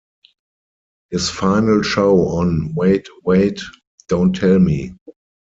His 1.11 1.29
final 1.29 1.83
show 1.83 2.27
on 2.29 2.73
Wait 2.73 3.05
Wait... 3.23 3.61
Don't 4.07 4.35
Tell 4.35 4.57
Me! 4.57 4.95